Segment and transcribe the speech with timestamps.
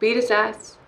[0.00, 0.78] beat his ass.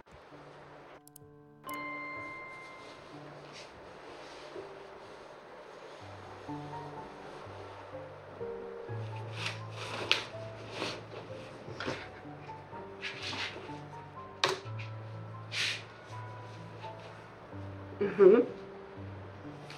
[18.00, 18.40] Mm-hmm.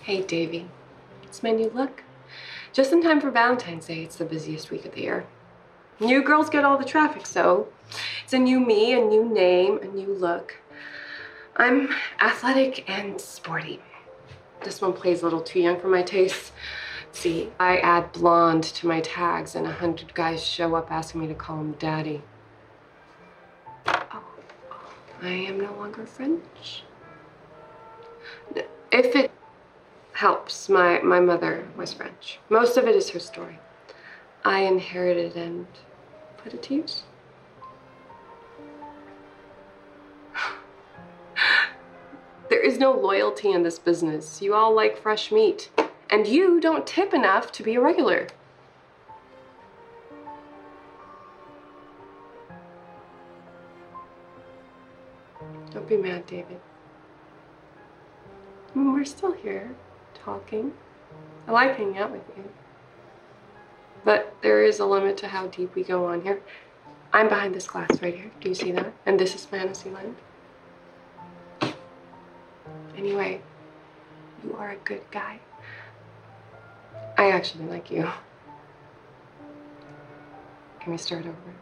[0.02, 0.69] Hey, Davy.
[1.24, 2.05] It's my new look.
[2.73, 4.02] Just in time for Valentine's Day.
[4.05, 5.27] It's the busiest week of the year.
[6.01, 7.69] New girls get all the traffic, so
[8.25, 10.57] it's a new me, a new name, a new look.
[11.57, 11.89] I'm
[12.20, 13.80] athletic and sporty.
[14.65, 16.53] This one plays a little too young for my taste.
[17.12, 21.29] See, I add blonde to my tags, and a hundred guys show up asking me
[21.29, 22.23] to call him daddy.
[23.87, 24.91] Oh, oh
[25.23, 26.83] I am no longer French.
[28.91, 29.31] If it
[30.15, 32.41] helps, my, my mother was French.
[32.48, 33.61] Most of it is her story.
[34.45, 35.66] I inherited and
[36.37, 37.03] put it to use.
[42.51, 44.42] There is no loyalty in this business.
[44.42, 45.70] You all like fresh meat.
[46.11, 48.28] And you don't tip enough to be a regular.
[55.70, 56.61] Don't be mad, David.
[58.75, 59.75] I mean, we're still here,
[60.14, 60.75] talking.
[61.48, 62.45] I like hanging out with you.
[64.05, 66.41] But there is a limit to how deep we go on here.
[67.12, 68.30] I'm behind this glass right here.
[68.41, 68.92] Do you see that?
[69.06, 70.16] And this is fantasy land.
[72.96, 73.41] Anyway,
[74.42, 75.41] you are a good guy.
[77.16, 78.11] I actually like you.
[80.80, 81.55] Can we start over?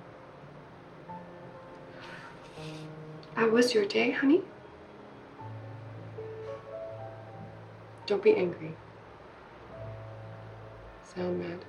[3.35, 4.43] How was your day, honey?
[8.07, 8.75] Don't be angry.
[11.15, 11.65] Sound mad.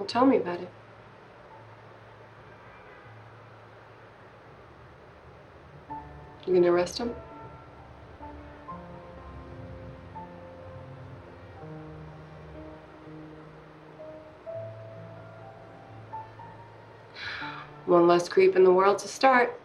[0.00, 0.70] Well, tell me about it.
[6.46, 7.14] You gonna arrest him?
[17.84, 19.60] One less creep in the world to start.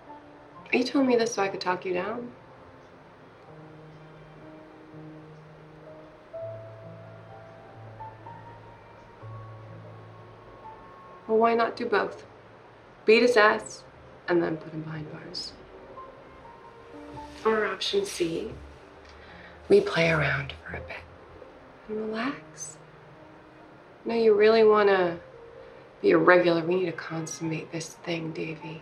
[0.73, 2.29] You told me this so I could talk you down.
[11.28, 12.25] Well, why not do both?
[13.06, 13.84] Beat his ass
[14.28, 15.53] and then put him behind bars.
[17.46, 18.52] Or option C,
[19.69, 20.97] we play around for a bit
[21.88, 22.78] and relax.
[24.03, 25.18] No, you really want to
[26.02, 26.64] be a regular.
[26.64, 28.81] We need to consummate this thing, Davy.